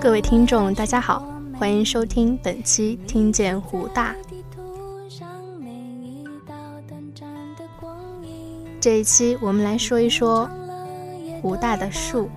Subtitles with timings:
[0.00, 1.22] 各位听众，大家好，
[1.58, 4.14] 欢迎收听本期《听见湖大》。
[8.80, 10.48] 这一期我们来说一说
[11.42, 12.30] 湖大的树。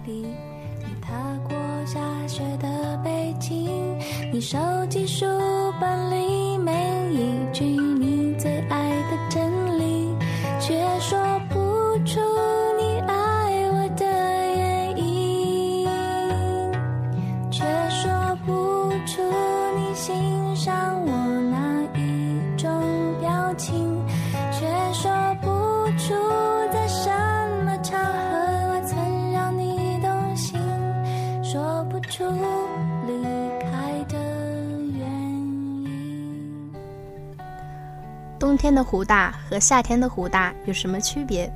[38.43, 41.49] 冬天的湖大和夏天的湖大有什么区别？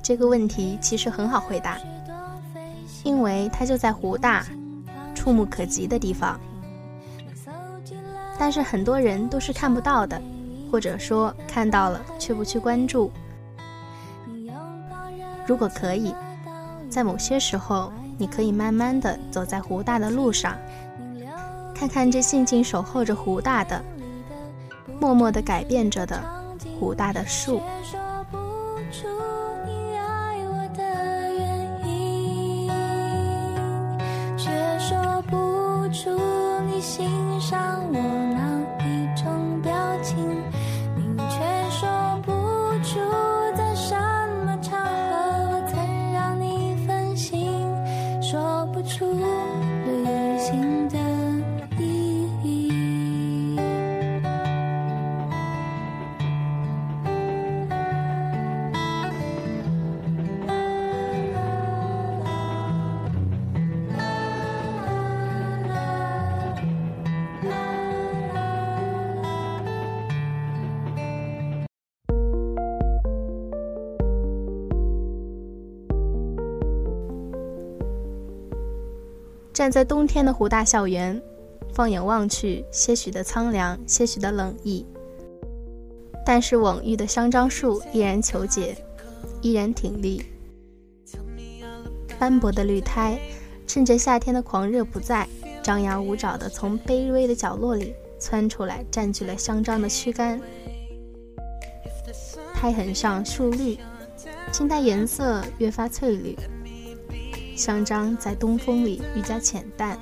[0.00, 1.76] 这个问题其实很好回答，
[3.02, 4.46] 因为它就在湖大，
[5.12, 6.38] 触目可及的地方。
[8.38, 10.22] 但是很多人都是看不到的，
[10.70, 13.10] 或者说看到了却不去关注。
[15.44, 16.14] 如果可以，
[16.88, 20.56] 在某些时候，你可以慢慢的走在湖大的路上，
[21.74, 23.84] 看看这静静守候着湖大的。
[25.00, 26.22] 默默地改变着的
[26.78, 27.60] 湖大的树。
[79.54, 81.22] 站在冬天的湖大校园，
[81.72, 84.84] 放眼望去，些许的苍凉，些许的冷意。
[86.26, 88.76] 但是蓊郁的香樟树依然求解，
[89.40, 90.24] 依然挺立。
[92.18, 93.16] 斑驳的绿苔，
[93.64, 95.24] 趁着夏天的狂热不在，
[95.62, 100.40] 张牙舞爪地从卑微的角落里窜出来，占据了香樟的躯干。
[102.52, 103.78] 苔痕上树绿，
[104.50, 106.36] 青苔颜色越发翠绿。
[107.56, 109.98] 香樟在东风里愈加浅淡。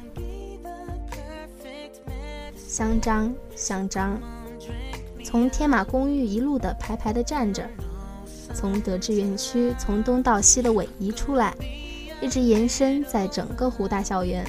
[2.56, 4.18] 香樟，香樟，
[5.22, 7.68] 从天马公寓一路的排排的站着，
[8.54, 11.54] 从德智园区从东到西的逶迤出来，
[12.22, 14.46] 一直延伸在整个湖大校园。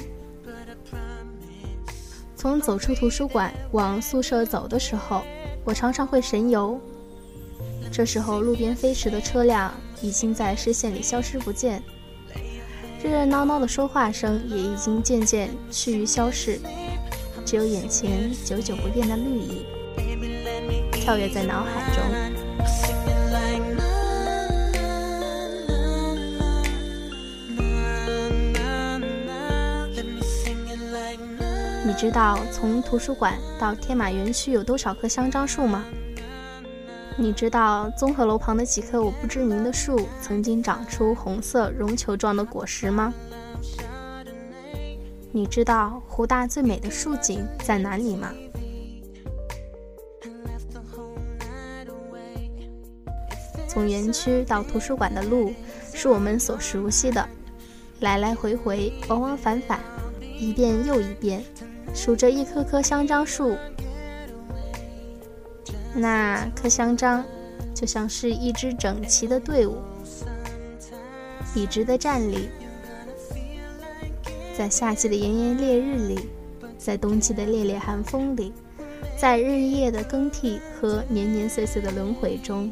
[2.34, 5.22] 从走出图书馆往宿舍走的时候，
[5.64, 6.80] 我常常会神游。
[7.92, 11.82] 这时候，路边飞驰的车辆已经在视线里消失不见。
[13.04, 16.58] 热热闹闹的说话声也已经渐渐趋于消逝，
[17.44, 19.66] 只有眼前久久不变的绿意
[20.90, 22.02] 跳跃在脑海中。
[31.86, 35.84] 你知道从图书馆到天马园区有多少棵香樟树吗？
[37.16, 43.14] 你知道综合楼旁的几棵我不知名的树曾经长出红色绒球状的果实吗？
[45.30, 48.32] 你知道湖大最美的树景在哪里吗？
[53.68, 55.52] 从园区到图书馆的路
[55.92, 57.28] 是我们所熟悉的，
[58.00, 59.80] 来来回回，往往返返，
[60.38, 61.42] 一遍又一遍，
[61.94, 63.56] 数着一棵棵香樟树。
[65.94, 67.24] 那棵香樟，
[67.74, 69.76] 就像是一支整齐的队伍，
[71.54, 72.48] 笔直的站立，
[74.58, 76.28] 在夏季的炎炎烈日里，
[76.76, 78.52] 在冬季的烈烈寒风里，
[79.16, 82.70] 在日夜的更替和年年岁岁的轮回中。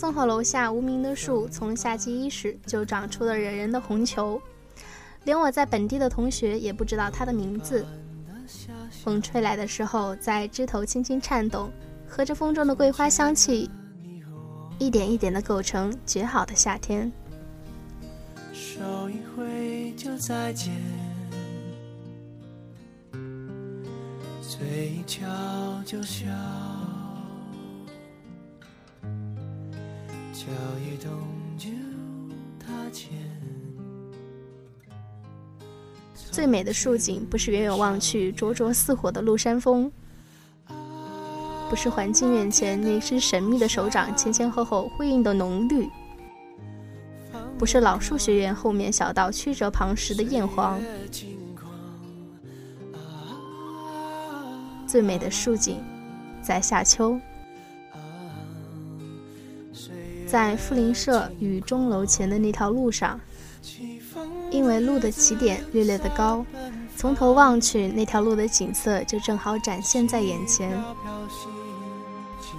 [0.00, 4.40] 综合楼下无名的树，从夏季伊始就长出了惹人的红球，
[5.24, 7.84] 连我在本地的同学也不知道它的名字。
[9.04, 11.70] 风吹来的时候，在枝头轻轻颤动，
[12.08, 13.70] 和着风中的桂花香气，
[14.78, 17.12] 一点一点的构成绝好的夏天。
[18.54, 18.80] 手
[19.10, 20.72] 一挥就再见，
[24.40, 25.26] 嘴一翘
[25.84, 26.24] 就笑。
[30.40, 30.46] 脚
[30.78, 31.12] 一动
[31.58, 31.68] 就
[32.58, 33.10] 踏前。
[36.14, 39.92] 最美的树景，不是远远望去灼灼似火的麓山峰，
[41.68, 45.86] 不是环境院前那只神秘的手掌前前后后辉映的浓绿，
[47.58, 50.80] 不是老树学院后面小道曲折旁时的艳黄。
[54.86, 55.84] 最美的树景，
[56.42, 57.20] 在夏秋。
[60.30, 63.18] 在富林社与钟楼前的那条路上，
[64.52, 66.46] 因为路的起点略略的高，
[66.96, 70.70] 从头望去，那条路的景色就正好展现在眼前。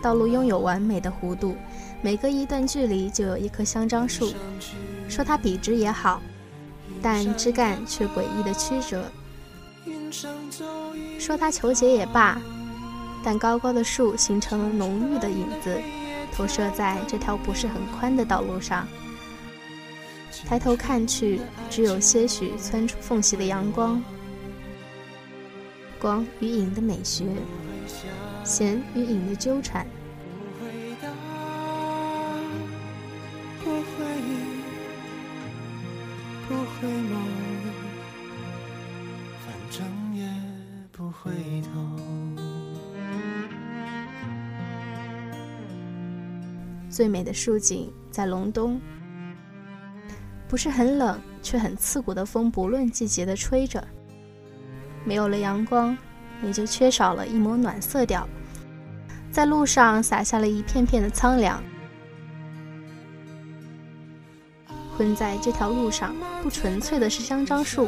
[0.01, 1.55] 道路拥有完美的弧度，
[2.01, 4.33] 每隔一段距离就有一棵香樟树。
[5.07, 6.21] 说它笔直也好，
[7.01, 8.99] 但枝干却诡异的曲折；
[11.17, 12.37] 说它求结也罢，
[13.23, 15.79] 但高高的树形成了浓郁的影子。
[16.31, 18.87] 投射在这条不是很宽的道路上，
[20.47, 24.01] 抬头看去，只有些许窜出缝隙的阳光，
[25.99, 27.25] 光与影的美学，
[28.43, 29.85] 弦与影的纠缠。
[46.91, 48.79] 最美的树景在隆冬，
[50.49, 53.81] 不是很冷，却很刺骨的风，不论季节的吹着。
[55.05, 55.97] 没有了阳光，
[56.43, 58.27] 也就缺少了一抹暖色调，
[59.31, 61.63] 在路上洒下了一片片的苍凉。
[64.97, 66.13] 混在这条路上，
[66.43, 67.87] 不纯粹的是香樟树，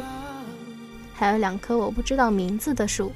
[1.12, 3.12] 还有两棵我不知道名字的树，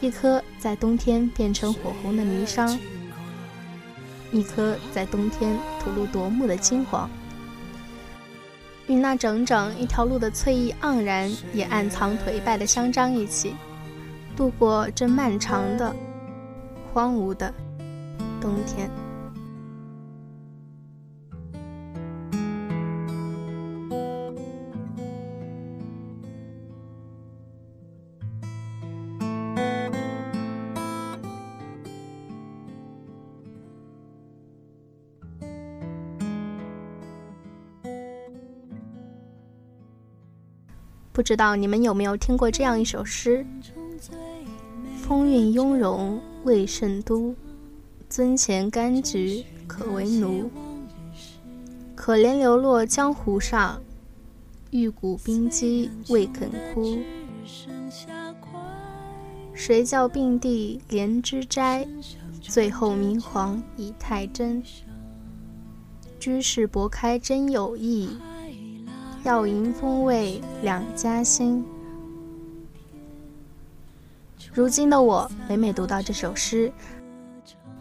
[0.00, 2.78] 一棵在冬天变成火红的霓裳。
[4.32, 7.08] 一颗在冬天吐露夺目的金黄，
[8.86, 13.54] 与那整整一条路的翠意盎然，也暗藏颓败的香樟一起，
[14.36, 15.94] 度过这漫长的、
[16.92, 17.52] 荒芜的
[18.40, 18.90] 冬天。
[41.26, 43.44] 知道你们有没有听过这样一首诗
[45.02, 47.34] ：“风韵雍容未甚都，
[48.08, 50.48] 樽前柑橘可为奴。
[51.96, 53.82] 可怜流落江湖上，
[54.70, 56.96] 玉骨冰肌未肯枯。
[59.52, 61.84] 谁教并蒂莲枝摘？
[62.40, 64.62] 最后明黄已太真。
[66.20, 68.16] 居士博开真有意。”
[69.26, 71.64] 笑迎风味两家新。
[74.54, 76.72] 如今的我，每每读到这首诗，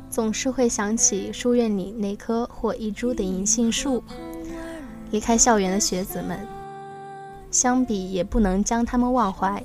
[0.10, 4.04] 总是会想起书院里那棵或一株的银杏树。
[5.12, 6.40] 离开校园的学子们，
[7.52, 9.64] 相比也不能将他们忘怀。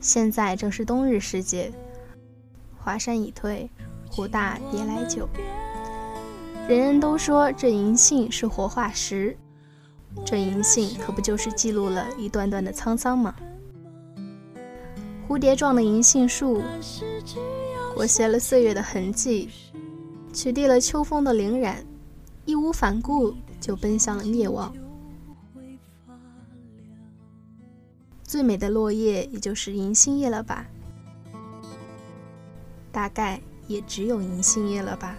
[0.00, 1.70] 现在正是冬日时节，
[2.78, 3.68] 华山已退，
[4.10, 5.28] 湖大别来酒。
[6.68, 9.36] 人人都说这银杏是活化石，
[10.24, 13.34] 这银杏可不就是记录了一段段的沧桑吗？
[15.28, 16.62] 蝴蝶状的银杏树，
[17.94, 19.50] 裹挟了岁月的痕迹，
[20.32, 21.84] 取缔了秋风的凌染，
[22.44, 24.72] 义无反顾就奔向了灭亡。
[28.22, 30.66] 最美的落叶，也就是银杏叶了吧？
[32.90, 35.18] 大概也只有银杏叶了吧。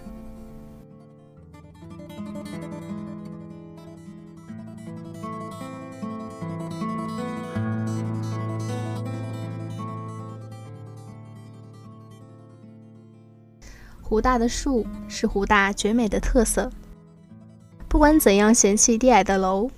[14.13, 16.71] 湖大的树是湖大绝美的特色。
[17.89, 19.71] 不管怎样嫌弃低矮的楼，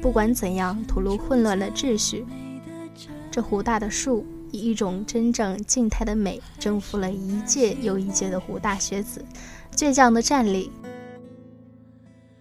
[0.00, 2.24] 不管怎样吐露混乱的秩序，
[3.28, 9.24] 这湖大的树以一种真正静态的美征服了一届又一届的湖大学子，
[9.74, 10.70] 倔强的站立。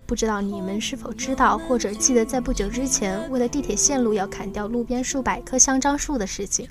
[0.06, 6.70] 不知道你们是否知道或者记得，在不久之前，为了地铁线路要砍掉路边数百棵香樟树的事情。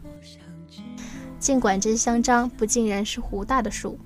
[1.38, 3.98] 尽管这些香樟不尽然是湖大的树，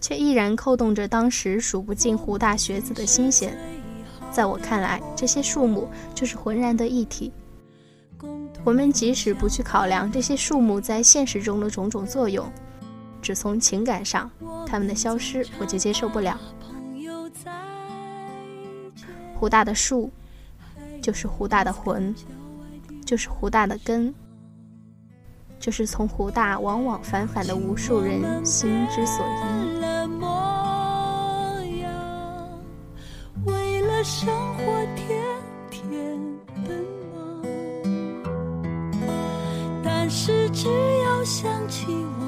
[0.00, 3.56] 却依然扣动着当时数不尽湖大学子的心弦。
[4.30, 7.32] 在我看来，这些树木就是浑然的一体。
[8.64, 12.50] 我们即使不去考量这些树木在现实中的种种作用，
[13.22, 14.30] 只从情感上，
[14.66, 16.38] 它们的消失我就接受不了。
[19.34, 20.10] 湖大的树，
[21.00, 22.14] 就是湖大的魂，
[23.04, 24.12] 就是湖大的根，
[25.66, 29.40] 就是从湖大往往返返的无数人心之所依。
[33.44, 34.62] 为了生活，
[34.94, 35.20] 天
[35.68, 36.16] 天
[36.64, 37.42] 奔忙，
[39.82, 40.68] 但是只
[41.02, 41.86] 要想起
[42.20, 42.25] 往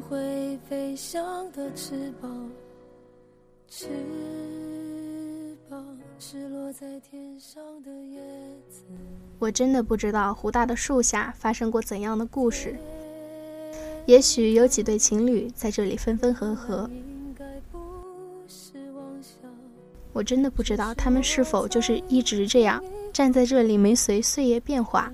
[0.00, 2.50] 会飞翔的翅膀，
[3.68, 3.86] 翅
[5.68, 5.84] 膀
[6.18, 8.20] 是落在天上的叶
[8.70, 8.82] 子。
[9.38, 12.76] 我真的不知道湖大的树下发生过怎样的故事。
[14.06, 16.88] 也许有几对情侣在这里分分合合。
[20.12, 25.12] 我真的不知道他们是否就是一直这样站在这里，没随岁月变化。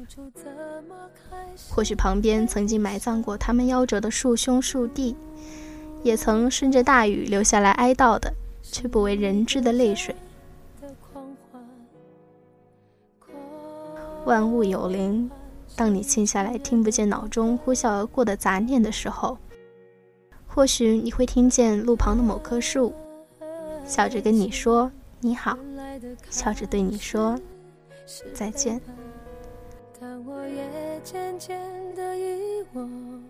[1.70, 5.16] 或许旁边曾经埋葬过他们夭折的树兄树弟，
[6.02, 8.32] 也曾顺着大雨流下来哀悼的，
[8.62, 10.14] 却不为人知的泪水。
[14.24, 15.30] 万物有灵，
[15.76, 19.38] 当你静下来听不见脑中呼啸而过的杂念的时候，
[20.46, 22.92] 或许你会听见路旁的某棵树。
[23.86, 25.56] 笑着跟你说你好，
[26.28, 27.38] 笑着对你说
[28.34, 28.80] 再见。
[29.98, 31.58] 但我也渐渐
[31.94, 33.22] 的遗忘，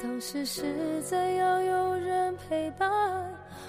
[0.00, 2.88] 当时是怎样有人陪伴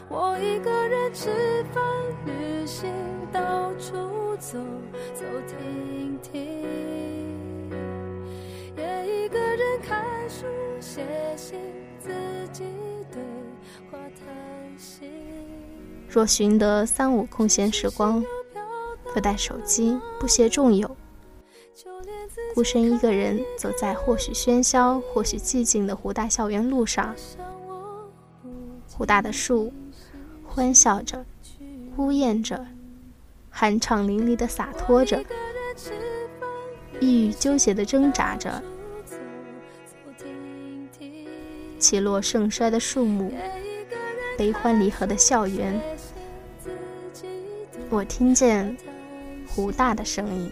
[0.07, 1.83] 我一个人吃饭、
[2.25, 2.93] 旅行、
[3.31, 4.59] 到处走
[5.15, 7.71] 走停停，
[8.77, 10.45] 也一个人看书、
[10.79, 11.03] 写
[11.35, 11.59] 信，
[11.97, 12.11] 自
[12.51, 12.63] 己
[13.11, 13.19] 对
[13.89, 15.09] 话谈心。
[16.07, 18.23] 若寻得三五空闲时光，
[19.11, 20.95] 不带手机，不携众友，
[22.53, 27.15] 孤身一个人走在或许喧嚣、或许寂静的湖大校园路上，
[28.91, 29.71] 湖大的树
[30.45, 31.25] 欢笑着，
[31.97, 32.65] 呜咽着，
[33.53, 35.23] 酣畅淋漓的洒脱着，
[36.99, 38.61] 抑郁纠结的挣扎着，
[41.77, 43.31] 起落盛衰的树木，
[44.37, 45.79] 悲欢离合的校园。
[47.89, 48.75] 我听见
[49.47, 50.51] 湖大的声音，